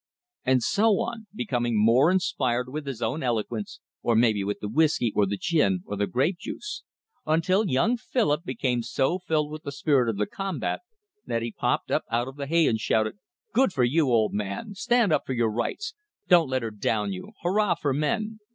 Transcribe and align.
And 0.43 0.63
so 0.63 0.99
on 1.01 1.27
becoming 1.31 1.77
more 1.79 2.09
inspired 2.09 2.67
with 2.69 2.87
his 2.87 3.03
own 3.03 3.21
eloquence 3.21 3.79
or 4.01 4.15
maybe 4.15 4.43
with 4.43 4.59
the 4.59 4.67
whiskey, 4.67 5.13
or 5.15 5.27
the 5.27 5.37
gin, 5.37 5.83
or 5.85 5.95
the 5.95 6.07
grape 6.07 6.39
juice; 6.39 6.81
until 7.27 7.69
young 7.69 7.97
Philip 7.97 8.43
became 8.43 8.81
so 8.81 9.19
filled 9.19 9.51
with 9.51 9.61
the 9.61 9.71
spirit 9.71 10.09
of 10.09 10.17
the 10.17 10.25
combat 10.25 10.79
that 11.27 11.43
he 11.43 11.51
popped 11.51 11.91
up 11.91 12.05
out 12.09 12.27
of 12.27 12.35
the 12.35 12.47
hay 12.47 12.65
and 12.65 12.79
shouted, 12.79 13.19
"Good 13.53 13.73
for 13.73 13.83
you, 13.83 14.07
old 14.09 14.33
man! 14.33 14.73
Stand 14.73 15.13
up 15.13 15.23
for 15.23 15.33
your 15.33 15.51
rights! 15.51 15.93
Don't 16.27 16.49
let 16.49 16.63
her 16.63 16.71
down 16.71 17.13
you! 17.13 17.33
Hurrah 17.43 17.75
for 17.75 17.93
men!" 17.93 18.39